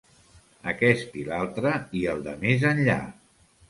[0.71, 3.01] Aquest i l'altre i el de més enllà.